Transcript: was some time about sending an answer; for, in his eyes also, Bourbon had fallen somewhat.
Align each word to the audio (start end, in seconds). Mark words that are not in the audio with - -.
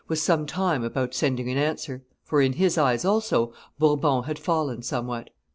was 0.07 0.19
some 0.19 0.47
time 0.47 0.83
about 0.83 1.13
sending 1.13 1.47
an 1.47 1.59
answer; 1.59 2.03
for, 2.23 2.41
in 2.41 2.53
his 2.53 2.75
eyes 2.75 3.05
also, 3.05 3.53
Bourbon 3.77 4.23
had 4.23 4.39
fallen 4.39 4.81
somewhat. 4.81 5.29